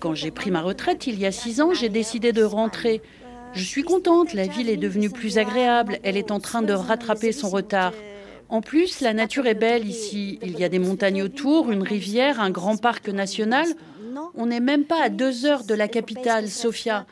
Quand 0.00 0.14
j'ai 0.14 0.32
pris 0.32 0.50
ma 0.50 0.60
retraite 0.60 1.06
il 1.06 1.20
y 1.20 1.26
a 1.26 1.30
6 1.30 1.60
ans, 1.60 1.72
j'ai 1.72 1.88
décidé 1.88 2.32
de 2.32 2.42
rentrer. 2.42 3.00
Je 3.54 3.62
suis 3.62 3.84
contente, 3.84 4.34
la 4.34 4.48
ville 4.48 4.68
est 4.68 4.76
devenue 4.76 5.10
plus 5.10 5.38
agréable, 5.38 5.98
elle 6.02 6.16
est 6.16 6.32
en 6.32 6.40
train 6.40 6.62
de 6.62 6.72
rattraper 6.72 7.30
son 7.30 7.48
retard. 7.48 7.92
En 8.48 8.60
plus, 8.60 9.00
la 9.00 9.14
nature 9.14 9.46
est 9.46 9.54
belle 9.54 9.86
ici. 9.86 10.38
Il 10.42 10.58
y 10.58 10.64
a 10.64 10.68
des 10.68 10.78
montagnes 10.78 11.22
autour, 11.22 11.70
une 11.70 11.82
rivière, 11.82 12.40
un 12.40 12.50
grand 12.50 12.76
parc 12.76 13.08
national. 13.08 13.68
On 14.34 14.46
n'est 14.46 14.60
même 14.60 14.84
pas 14.84 15.00
à 15.02 15.08
deux 15.10 15.46
heures 15.46 15.64
de 15.64 15.74
la 15.74 15.86
capitale, 15.86 16.48
Sofia. 16.48 17.06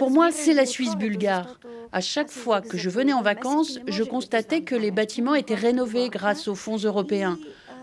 Pour 0.00 0.10
moi, 0.10 0.30
c'est 0.32 0.54
la 0.54 0.64
Suisse 0.64 0.96
bulgare. 0.96 1.60
À 1.92 2.00
chaque 2.00 2.30
fois 2.30 2.62
que 2.62 2.78
je 2.78 2.88
venais 2.88 3.12
en 3.12 3.20
vacances, 3.20 3.80
je 3.86 4.02
constatais 4.02 4.62
que 4.62 4.74
les 4.74 4.90
bâtiments 4.90 5.34
étaient 5.34 5.54
rénovés 5.54 6.08
grâce 6.08 6.48
aux 6.48 6.54
fonds 6.54 6.78
européens. 6.78 7.38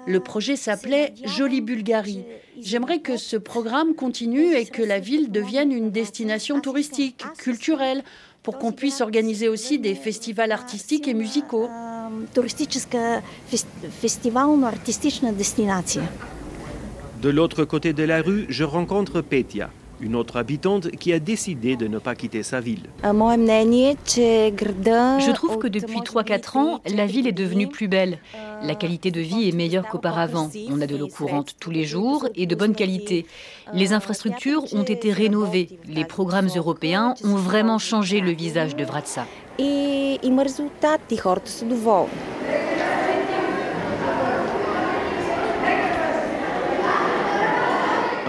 Le 0.07 0.19
projet 0.19 0.55
s'appelait 0.55 1.13
Jolie 1.25 1.61
Bulgarie. 1.61 2.23
J'aimerais 2.59 3.01
que 3.01 3.17
ce 3.17 3.37
programme 3.37 3.93
continue 3.93 4.55
et 4.55 4.65
que 4.65 4.81
la 4.81 4.97
ville 4.97 5.31
devienne 5.31 5.71
une 5.71 5.91
destination 5.91 6.59
touristique, 6.59 7.23
culturelle, 7.37 8.03
pour 8.41 8.57
qu'on 8.57 8.71
puisse 8.71 9.01
organiser 9.01 9.47
aussi 9.47 9.77
des 9.77 9.93
festivals 9.93 10.51
artistiques 10.51 11.07
et 11.07 11.13
musicaux. 11.13 11.69
De 17.21 17.29
l'autre 17.29 17.63
côté 17.63 17.93
de 17.93 18.03
la 18.03 18.21
rue, 18.23 18.47
je 18.49 18.63
rencontre 18.63 19.21
Petia 19.21 19.69
une 20.01 20.15
autre 20.15 20.37
habitante 20.37 20.91
qui 20.91 21.13
a 21.13 21.19
décidé 21.19 21.75
de 21.75 21.87
ne 21.87 21.99
pas 21.99 22.15
quitter 22.15 22.43
sa 22.43 22.59
ville. 22.59 22.83
Je 25.19 25.31
trouve 25.31 25.57
que 25.57 25.67
depuis 25.67 25.99
3-4 25.99 26.57
ans, 26.57 26.81
la 26.93 27.05
ville 27.05 27.27
est 27.27 27.31
devenue 27.31 27.67
plus 27.67 27.87
belle. 27.87 28.19
La 28.63 28.75
qualité 28.75 29.11
de 29.11 29.21
vie 29.21 29.49
est 29.49 29.55
meilleure 29.55 29.87
qu'auparavant. 29.87 30.49
On 30.69 30.81
a 30.81 30.87
de 30.87 30.95
l'eau 30.95 31.07
courante 31.07 31.55
tous 31.59 31.71
les 31.71 31.85
jours 31.85 32.27
et 32.35 32.45
de 32.45 32.55
bonne 32.55 32.75
qualité. 32.75 33.25
Les 33.73 33.93
infrastructures 33.93 34.63
ont 34.73 34.83
été 34.83 35.11
rénovées. 35.11 35.69
Les 35.87 36.05
programmes 36.05 36.49
européens 36.55 37.15
ont 37.23 37.35
vraiment 37.35 37.79
changé 37.79 38.19
le 38.19 38.31
visage 38.31 38.75
de 38.75 38.83
Vratsa. 38.83 39.25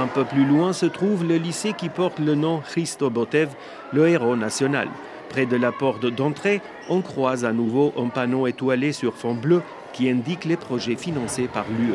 Peu 0.09 0.25
plus 0.25 0.45
loin 0.45 0.73
se 0.73 0.87
trouve 0.87 1.25
le 1.25 1.37
lycée 1.37 1.73
qui 1.73 1.88
porte 1.88 2.19
le 2.19 2.35
nom 2.35 2.61
Christo 2.61 3.11
Botev, 3.11 3.50
le 3.93 4.09
héros 4.09 4.37
national. 4.37 4.88
Près 5.29 5.47
de 5.47 5.57
la 5.57 5.73
porte 5.73 6.07
d'entrée, 6.07 6.61
on 6.88 7.03
croise 7.03 7.45
à 7.45 7.53
nouveau 7.53 7.93
un 7.97 8.09
panneau 8.09 8.47
étoilé 8.47 8.93
sur 8.93 9.15
fond 9.15 9.35
bleu 9.35 9.62
qui 9.93 10.09
indique 10.09 10.45
les 10.45 10.57
projets 10.57 10.97
financés 10.97 11.49
par 11.49 11.67
l'UE. 11.69 11.95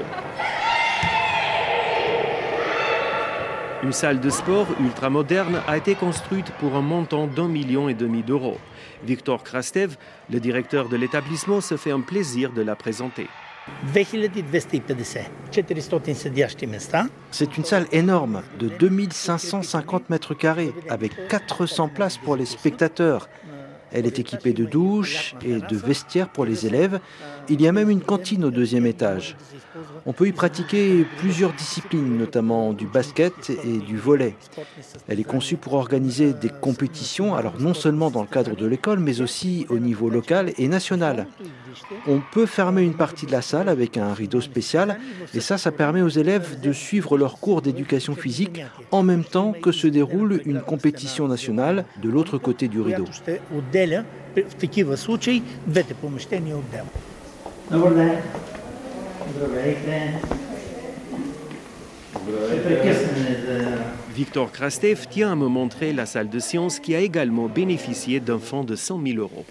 Une 3.83 3.91
salle 3.91 4.21
de 4.21 4.29
sport 4.29 4.67
ultramoderne 4.79 5.61
a 5.67 5.75
été 5.75 5.95
construite 5.95 6.51
pour 6.59 6.75
un 6.75 6.81
montant 6.81 7.27
d'un 7.27 7.49
million 7.49 7.89
et 7.89 7.93
demi 7.93 8.23
d'euros. 8.23 8.57
Victor 9.03 9.43
Krastev, 9.43 9.97
le 10.29 10.39
directeur 10.39 10.87
de 10.87 10.95
l'établissement, 10.95 11.59
se 11.59 11.75
fait 11.75 11.91
un 11.91 11.99
plaisir 11.99 12.53
de 12.53 12.61
la 12.61 12.75
présenter. 12.75 13.27
C'est 17.31 17.57
une 17.57 17.63
salle 17.63 17.87
énorme 17.93 18.41
de 18.59 18.67
2550 18.67 20.09
mètres 20.09 20.33
carrés 20.33 20.73
avec 20.89 21.29
400 21.29 21.87
places 21.89 22.17
pour 22.17 22.35
les 22.35 22.45
spectateurs. 22.45 23.29
Elle 23.93 24.05
est 24.05 24.19
équipée 24.19 24.53
de 24.53 24.65
douches 24.65 25.35
et 25.45 25.59
de 25.59 25.77
vestiaires 25.77 26.29
pour 26.29 26.45
les 26.45 26.65
élèves. 26.65 26.99
Il 27.49 27.61
y 27.61 27.67
a 27.67 27.71
même 27.71 27.89
une 27.89 28.01
cantine 28.01 28.45
au 28.45 28.51
deuxième 28.51 28.85
étage. 28.85 29.35
On 30.05 30.13
peut 30.13 30.27
y 30.27 30.31
pratiquer 30.31 31.05
plusieurs 31.17 31.53
disciplines, 31.53 32.17
notamment 32.17 32.73
du 32.73 32.85
basket 32.85 33.51
et 33.63 33.79
du 33.79 33.97
volet. 33.97 34.35
Elle 35.07 35.19
est 35.19 35.25
conçue 35.25 35.57
pour 35.57 35.73
organiser 35.73 36.33
des 36.33 36.49
compétitions, 36.49 37.35
alors 37.35 37.59
non 37.59 37.73
seulement 37.73 38.11
dans 38.11 38.21
le 38.21 38.27
cadre 38.27 38.55
de 38.55 38.65
l'école, 38.65 38.99
mais 38.99 39.21
aussi 39.21 39.65
au 39.69 39.79
niveau 39.79 40.09
local 40.09 40.53
et 40.57 40.67
national. 40.67 41.27
On 42.07 42.21
peut 42.31 42.45
fermer 42.45 42.83
une 42.83 42.95
partie 42.95 43.25
de 43.25 43.31
la 43.31 43.41
salle 43.41 43.69
avec 43.69 43.97
un 43.97 44.13
rideau 44.13 44.41
spécial, 44.41 44.99
et 45.33 45.39
ça, 45.39 45.57
ça 45.57 45.71
permet 45.71 46.01
aux 46.01 46.09
élèves 46.09 46.59
de 46.61 46.71
suivre 46.71 47.17
leurs 47.17 47.39
cours 47.39 47.61
d'éducation 47.61 48.15
physique 48.15 48.61
en 48.91 49.03
même 49.03 49.23
temps 49.23 49.53
que 49.53 49.71
se 49.71 49.87
déroule 49.87 50.41
une 50.45 50.61
compétition 50.61 51.27
nationale 51.27 51.85
de 52.01 52.09
l'autre 52.09 52.37
côté 52.37 52.67
du 52.67 52.79
rideau. 52.81 53.05
Victor 64.13 64.51
Krastev 64.51 65.07
tient 65.09 65.31
à 65.31 65.35
me 65.35 65.47
montrer 65.47 65.93
la 65.93 66.05
salle 66.05 66.29
de 66.29 66.39
sciences 66.39 66.79
qui 66.79 66.95
a 66.95 66.99
également 66.99 67.47
bénéficié 67.47 68.19
d'un 68.19 68.39
fonds 68.39 68.63
de 68.63 68.75
100 68.75 69.01
000 69.05 69.17
euros. 69.19 69.45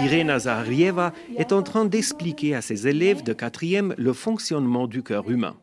Irena 0.00 0.38
Zaharieva 0.38 1.12
est 1.36 1.52
en 1.52 1.62
train 1.62 1.84
d'expliquer 1.84 2.54
à 2.54 2.62
ses 2.62 2.86
élèves 2.86 3.24
de 3.24 3.32
quatrième 3.32 3.94
le 3.98 4.12
fonctionnement 4.12 4.86
du 4.86 5.02
cœur 5.02 5.28
humain. 5.28 5.54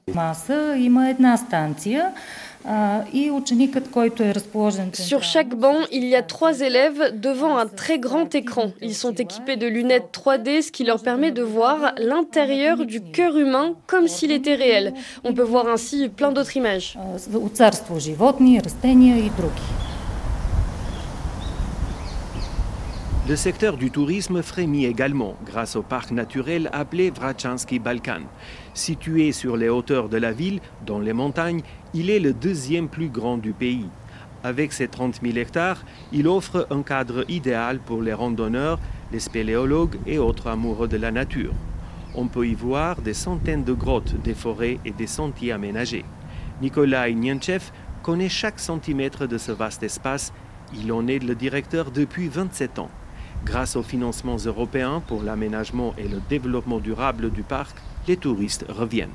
Sur 4.93 5.23
chaque 5.23 5.55
banc, 5.55 5.75
il 5.91 6.05
y 6.05 6.15
a 6.15 6.23
trois 6.23 6.61
élèves 6.61 7.19
devant 7.19 7.57
un 7.57 7.67
très 7.67 7.99
grand 7.99 8.33
écran. 8.33 8.71
Ils 8.81 8.95
sont 8.95 9.13
équipés 9.13 9.55
de 9.55 9.67
lunettes 9.67 10.09
3D, 10.11 10.63
ce 10.63 10.71
qui 10.71 10.83
leur 10.83 11.01
permet 11.01 11.31
de 11.31 11.43
voir 11.43 11.93
l'intérieur 11.97 12.85
du 12.85 13.01
cœur 13.01 13.37
humain 13.37 13.73
comme 13.85 14.07
s'il 14.07 14.31
était 14.31 14.55
réel. 14.55 14.93
On 15.23 15.33
peut 15.33 15.43
voir 15.43 15.67
ainsi 15.67 16.09
plein 16.09 16.31
d'autres 16.31 16.57
images. 16.57 16.97
Le 23.27 23.35
secteur 23.35 23.77
du 23.77 23.89
tourisme 23.89 24.43
frémit 24.43 24.85
également 24.85 25.33
grâce 25.43 25.75
au 25.75 25.81
parc 25.81 26.11
naturel 26.11 26.69
appelé 26.71 27.09
Vrachansky 27.09 27.79
Balkan. 27.79 28.21
Situé 28.75 29.31
sur 29.31 29.57
les 29.57 29.67
hauteurs 29.67 30.09
de 30.09 30.17
la 30.17 30.31
ville, 30.31 30.59
dans 30.85 30.99
les 30.99 31.11
montagnes, 31.11 31.63
il 31.95 32.09
est 32.09 32.19
le 32.19 32.33
deuxième 32.33 32.89
plus 32.89 33.07
grand 33.07 33.37
du 33.37 33.53
pays. 33.53 33.87
Avec 34.43 34.73
ses 34.73 34.89
30 34.89 35.21
000 35.23 35.37
hectares, 35.37 35.85
il 36.11 36.27
offre 36.27 36.67
un 36.69 36.83
cadre 36.83 37.23
idéal 37.29 37.79
pour 37.79 38.01
les 38.01 38.11
randonneurs, 38.11 38.79
les 39.13 39.21
spéléologues 39.21 39.97
et 40.05 40.19
autres 40.19 40.47
amoureux 40.47 40.89
de 40.89 40.97
la 40.97 41.11
nature. 41.11 41.53
On 42.13 42.27
peut 42.27 42.47
y 42.47 42.53
voir 42.53 43.01
des 43.01 43.13
centaines 43.13 43.63
de 43.63 43.71
grottes, 43.71 44.21
des 44.23 44.33
forêts 44.33 44.77
et 44.83 44.91
des 44.91 45.07
sentiers 45.07 45.53
aménagés. 45.53 46.03
Nikolai 46.61 47.13
Nienchev 47.13 47.71
connaît 48.03 48.29
chaque 48.29 48.59
centimètre 48.59 49.25
de 49.25 49.37
ce 49.37 49.53
vaste 49.53 49.83
espace. 49.83 50.33
Il 50.77 50.91
en 50.91 51.07
est 51.07 51.19
le 51.19 51.33
directeur 51.33 51.91
depuis 51.91 52.27
27 52.27 52.79
ans. 52.79 52.91
Grâce 53.45 53.75
aux 53.75 53.83
financements 53.83 54.37
européens 54.37 55.03
pour 55.05 55.21
l'aménagement 55.21 55.93
et 55.97 56.07
le 56.07 56.19
développement 56.29 56.79
durable 56.79 57.31
du 57.31 57.43
parc, 57.43 57.77
les 58.07 58.17
touristes 58.17 58.65
reviennent. 58.69 59.11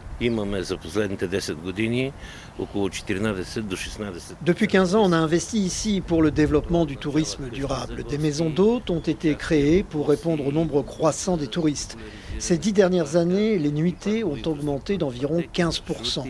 Depuis 4.43 4.69
15 4.69 4.95
ans, 4.95 5.03
on 5.05 5.13
a 5.13 5.17
investi 5.17 5.59
ici 5.59 6.01
pour 6.01 6.23
le 6.23 6.31
développement 6.31 6.87
du 6.87 6.97
tourisme 6.97 7.51
durable. 7.51 8.05
Des 8.05 8.19
maisons 8.19 8.51
d'hôtes 8.51 8.91
ont 8.91 9.01
été 9.01 9.35
créées 9.35 9.83
pour 9.83 10.09
répondre 10.09 10.47
au 10.47 10.53
nombre 10.53 10.83
croissant 10.83 11.37
des 11.37 11.49
touristes. 11.49 11.99
Ces 12.39 12.57
dix 12.57 12.73
dernières 12.73 13.17
années, 13.17 13.59
les 13.59 13.73
nuitées 13.73 14.25
ont 14.25 14.39
augmenté 14.47 14.97
d'environ 14.97 15.43
15%. 15.53 16.25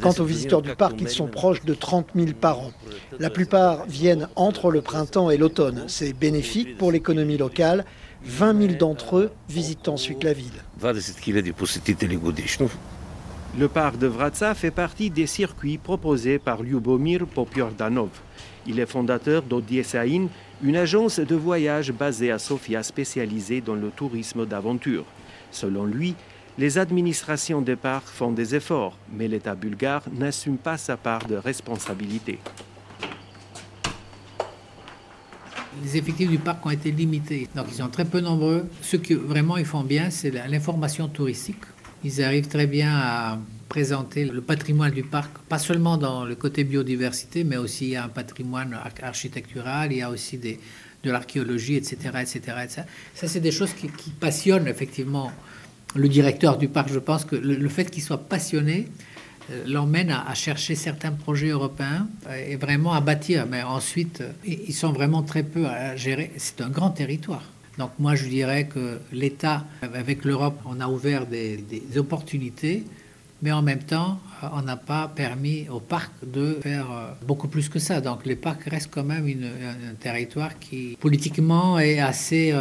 Quant 0.00 0.14
aux 0.18 0.24
visiteurs 0.24 0.62
du 0.62 0.74
parc, 0.74 1.00
ils 1.00 1.08
sont 1.08 1.26
proches 1.26 1.64
de 1.64 1.74
30 1.74 2.08
000 2.14 2.28
par 2.40 2.60
an. 2.60 2.72
La 3.18 3.30
plupart 3.30 3.86
viennent 3.86 4.28
entre 4.36 4.70
le 4.70 4.80
printemps 4.80 5.30
et 5.30 5.36
l'automne. 5.36 5.84
C'est 5.88 6.12
bénéfique 6.12 6.78
pour 6.78 6.92
l'économie 6.92 7.36
locale. 7.36 7.84
20 8.24 8.60
000 8.68 8.74
d'entre 8.74 9.18
eux 9.18 9.30
visitent 9.48 9.88
ensuite 9.88 10.24
la 10.24 10.32
ville. 10.32 10.62
Le 13.56 13.68
parc 13.68 13.98
de 13.98 14.06
Vratsa 14.06 14.54
fait 14.54 14.70
partie 14.70 15.10
des 15.10 15.26
circuits 15.26 15.78
proposés 15.78 16.38
par 16.38 16.62
Lyubomir 16.62 17.26
Popiordanov. 17.26 18.08
Il 18.66 18.80
est 18.80 18.86
fondateur 18.86 19.42
d'Odiesain, 19.42 20.28
une 20.62 20.76
agence 20.76 21.20
de 21.20 21.34
voyage 21.34 21.92
basée 21.92 22.30
à 22.30 22.38
Sofia 22.38 22.82
spécialisée 22.82 23.60
dans 23.60 23.74
le 23.74 23.90
tourisme 23.90 24.46
d'aventure. 24.46 25.04
Selon 25.50 25.84
lui, 25.84 26.16
les 26.56 26.78
administrations 26.78 27.60
des 27.60 27.76
parcs 27.76 28.06
font 28.06 28.30
des 28.30 28.54
efforts, 28.54 28.96
mais 29.12 29.26
l'État 29.26 29.54
bulgare 29.54 30.04
n'assume 30.12 30.56
pas 30.56 30.76
sa 30.76 30.96
part 30.96 31.26
de 31.26 31.34
responsabilité. 31.34 32.38
Les 35.82 35.96
effectifs 35.96 36.30
du 36.30 36.38
parc 36.38 36.64
ont 36.64 36.70
été 36.70 36.92
limités, 36.92 37.48
donc 37.56 37.66
ils 37.70 37.74
sont 37.74 37.88
très 37.88 38.04
peu 38.04 38.20
nombreux. 38.20 38.66
Ce 38.80 38.96
que 38.96 39.14
vraiment 39.14 39.56
ils 39.56 39.64
font 39.64 39.82
bien, 39.82 40.10
c'est 40.10 40.30
l'information 40.30 41.08
touristique. 41.08 41.64
Ils 42.04 42.22
arrivent 42.22 42.46
très 42.46 42.68
bien 42.68 42.94
à 42.94 43.38
présenter 43.68 44.24
le 44.24 44.40
patrimoine 44.40 44.92
du 44.92 45.02
parc, 45.02 45.36
pas 45.48 45.58
seulement 45.58 45.96
dans 45.96 46.24
le 46.24 46.36
côté 46.36 46.62
biodiversité, 46.62 47.42
mais 47.42 47.56
aussi 47.56 47.96
un 47.96 48.08
patrimoine 48.08 48.78
architectural, 49.02 49.90
il 49.90 49.98
y 49.98 50.02
a 50.02 50.10
aussi 50.10 50.38
des, 50.38 50.60
de 51.02 51.10
l'archéologie, 51.10 51.74
etc., 51.74 51.96
etc., 52.20 52.84
Ça, 53.14 53.26
c'est 53.26 53.40
des 53.40 53.50
choses 53.50 53.72
qui 53.72 54.10
passionnent 54.10 54.68
effectivement 54.68 55.32
le 55.94 56.08
directeur 56.08 56.58
du 56.58 56.68
parc, 56.68 56.92
je 56.92 56.98
pense 56.98 57.24
que 57.24 57.36
le, 57.36 57.68
fait 57.68 57.90
qu'il 57.90 58.02
soit 58.02 58.28
passionné 58.28 58.88
euh, 59.50 59.62
l'emmène 59.66 60.10
à, 60.10 60.34
chercher 60.34 60.74
certains 60.74 61.12
projets 61.12 61.48
européens 61.48 62.08
euh, 62.28 62.50
et 62.50 62.56
vraiment 62.56 62.92
à 62.94 63.00
bâtir. 63.00 63.46
Mais 63.48 63.62
ensuite, 63.62 64.20
euh, 64.20 64.32
ils 64.44 64.74
sont 64.74 64.92
vraiment 64.92 65.22
très 65.22 65.42
peu 65.42 65.66
à 65.66 65.96
gérer. 65.96 66.32
C'est 66.36 66.60
un 66.60 66.68
grand 66.68 66.90
territoire. 66.90 67.42
Donc 67.78 67.90
moi, 67.98 68.14
je 68.14 68.26
dirais 68.26 68.66
que 68.66 68.98
l'État, 69.12 69.64
avec 69.82 70.24
l'Europe, 70.24 70.58
on 70.64 70.80
a 70.80 70.86
ouvert 70.86 71.26
des, 71.26 71.60
opportunités, 71.96 72.84
mais 73.42 73.50
en 73.50 73.62
même 73.62 73.82
temps, 73.82 74.20
on 74.52 74.62
n'a 74.62 74.76
pas 74.76 75.08
permis 75.08 75.68
au 75.68 75.80
parc 75.80 76.12
de 76.24 76.58
faire 76.62 76.86
beaucoup 77.26 77.48
plus 77.48 77.68
que 77.68 77.80
ça. 77.80 78.00
Donc 78.00 78.26
les 78.26 78.36
parcs 78.36 78.62
restent 78.64 78.90
quand 78.92 79.02
même 79.02 79.26
un 79.26 79.94
territoire 79.94 80.56
qui, 80.60 80.96
politiquement, 81.00 81.80
est 81.80 81.98
assez 81.98 82.54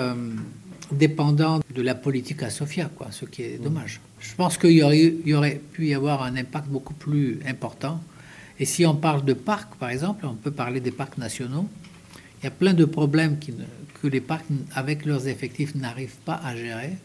dépendant 0.93 1.59
de 1.73 1.81
la 1.81 1.95
politique 1.95 2.43
à 2.43 2.49
Sofia, 2.49 2.89
quoi, 2.95 3.07
ce 3.11 3.25
qui 3.25 3.43
est 3.43 3.57
dommage. 3.57 3.99
Je 4.19 4.33
pense 4.35 4.57
qu'il 4.57 4.71
y 4.71 4.83
aurait, 4.83 5.13
y 5.25 5.33
aurait 5.33 5.61
pu 5.73 5.87
y 5.87 5.93
avoir 5.93 6.23
un 6.23 6.35
impact 6.35 6.67
beaucoup 6.67 6.93
plus 6.93 7.39
important. 7.45 8.01
Et 8.59 8.65
si 8.65 8.85
on 8.85 8.95
parle 8.95 9.25
de 9.25 9.33
parcs, 9.33 9.75
par 9.75 9.89
exemple, 9.89 10.25
on 10.25 10.35
peut 10.35 10.51
parler 10.51 10.79
des 10.79 10.91
parcs 10.91 11.17
nationaux. 11.17 11.67
Il 12.41 12.45
y 12.45 12.47
a 12.47 12.51
plein 12.51 12.73
de 12.73 12.85
problèmes 12.85 13.39
qui 13.39 13.53
que 14.01 14.07
les 14.07 14.21
parcs, 14.21 14.45
avec 14.75 15.05
leurs 15.05 15.27
effectifs, 15.27 15.75
n'arrivent 15.75 16.19
pas 16.25 16.39
à 16.43 16.55
gérer, 16.55 16.97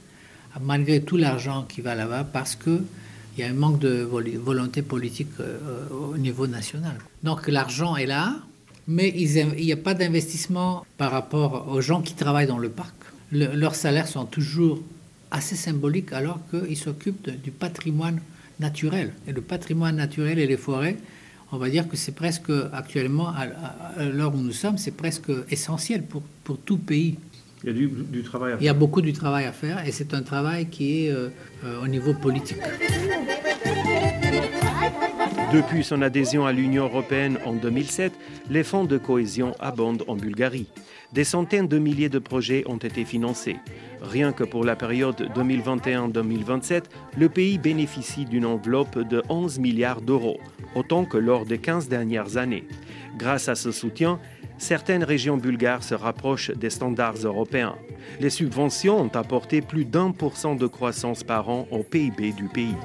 malgré 0.60 1.00
tout 1.00 1.16
l'argent 1.16 1.64
qui 1.68 1.80
va 1.80 1.94
là-bas, 1.94 2.24
parce 2.24 2.56
que 2.56 2.82
il 3.36 3.42
y 3.42 3.44
a 3.44 3.50
un 3.50 3.54
manque 3.54 3.78
de 3.78 4.02
volonté 4.02 4.82
politique 4.82 5.28
euh, 5.38 5.88
au 5.90 6.18
niveau 6.18 6.48
national. 6.48 6.98
Donc 7.22 7.46
l'argent 7.46 7.94
est 7.94 8.06
là, 8.06 8.34
mais 8.88 9.10
il 9.10 9.64
n'y 9.64 9.72
a 9.72 9.76
pas 9.76 9.94
d'investissement 9.94 10.84
par 10.96 11.12
rapport 11.12 11.68
aux 11.68 11.80
gens 11.80 12.02
qui 12.02 12.14
travaillent 12.14 12.48
dans 12.48 12.58
le 12.58 12.68
parc 12.68 12.96
leurs 13.32 13.74
salaires 13.74 14.08
sont 14.08 14.24
toujours 14.24 14.82
assez 15.30 15.56
symboliques 15.56 16.12
alors 16.12 16.40
qu'ils 16.50 16.76
s'occupent 16.76 17.30
du 17.42 17.50
patrimoine 17.50 18.20
naturel. 18.60 19.12
Et 19.26 19.32
le 19.32 19.40
patrimoine 19.40 19.96
naturel 19.96 20.38
et 20.38 20.46
les 20.46 20.56
forêts, 20.56 20.96
on 21.52 21.58
va 21.58 21.68
dire 21.68 21.88
que 21.88 21.96
c'est 21.96 22.14
presque 22.14 22.50
actuellement, 22.72 23.28
à, 23.28 24.04
l'heure 24.04 24.34
où 24.34 24.38
nous 24.38 24.52
sommes, 24.52 24.78
c'est 24.78 24.96
presque 24.96 25.30
essentiel 25.50 26.02
pour, 26.02 26.22
pour 26.44 26.58
tout 26.58 26.78
pays. 26.78 27.18
Il 27.64 27.68
y 27.68 27.70
a 27.70 27.74
du, 27.74 28.22
travail 28.22 28.52
à 28.52 28.56
faire. 28.56 28.62
Il 28.62 28.66
y 28.66 28.68
a 28.68 28.74
beaucoup 28.74 29.02
de 29.02 29.10
travail 29.10 29.44
à 29.44 29.52
faire 29.52 29.86
et 29.86 29.90
c'est 29.90 30.14
un 30.14 30.22
travail 30.22 30.66
qui 30.66 31.06
est 31.06 31.10
euh, 31.10 31.28
euh, 31.64 31.82
au 31.82 31.88
niveau 31.88 32.14
politique. 32.14 32.58
Depuis 35.52 35.82
son 35.82 36.02
adhésion 36.02 36.44
à 36.44 36.52
l'Union 36.52 36.84
européenne 36.84 37.38
en 37.46 37.54
2007, 37.54 38.12
les 38.50 38.62
fonds 38.62 38.84
de 38.84 38.98
cohésion 38.98 39.54
abondent 39.60 40.04
en 40.06 40.14
Bulgarie. 40.14 40.66
Des 41.14 41.24
centaines 41.24 41.68
de 41.68 41.78
milliers 41.78 42.10
de 42.10 42.18
projets 42.18 42.64
ont 42.66 42.76
été 42.76 43.06
financés. 43.06 43.56
Rien 44.02 44.32
que 44.32 44.44
pour 44.44 44.62
la 44.62 44.76
période 44.76 45.30
2021-2027, 45.34 46.82
le 47.16 47.30
pays 47.30 47.56
bénéficie 47.56 48.26
d'une 48.26 48.44
enveloppe 48.44 48.98
de 48.98 49.22
11 49.30 49.58
milliards 49.58 50.02
d'euros, 50.02 50.38
autant 50.74 51.06
que 51.06 51.16
lors 51.16 51.46
des 51.46 51.56
15 51.56 51.88
dernières 51.88 52.36
années. 52.36 52.64
Grâce 53.16 53.48
à 53.48 53.54
ce 53.54 53.72
soutien, 53.72 54.20
certaines 54.58 55.02
régions 55.02 55.38
bulgares 55.38 55.82
se 55.82 55.94
rapprochent 55.94 56.50
des 56.50 56.68
standards 56.68 57.24
européens. 57.24 57.76
Les 58.20 58.30
subventions 58.30 59.00
ont 59.00 59.16
apporté 59.16 59.62
plus 59.62 59.86
d'un 59.86 60.10
pour 60.10 60.36
cent 60.36 60.56
de 60.56 60.66
croissance 60.66 61.24
par 61.24 61.48
an 61.48 61.66
au 61.70 61.82
PIB 61.82 62.32
du 62.32 62.48
pays. 62.48 62.76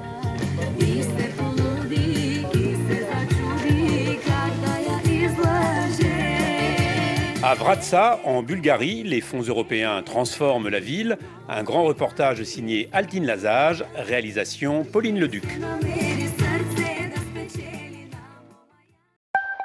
À 7.45 7.56
Vratsa, 7.56 8.21
en 8.23 8.41
Bulgarie, 8.41 9.03
les 9.03 9.19
fonds 9.19 9.41
européens 9.41 10.01
transforment 10.01 10.69
la 10.69 10.79
ville. 10.79 11.17
Un 11.49 11.62
grand 11.63 11.84
reportage 11.84 12.41
signé 12.43 12.88
Altine 12.93 13.25
Lazage, 13.25 13.84
réalisation 13.97 14.86
Pauline 14.86 15.19
Leduc. 15.19 15.43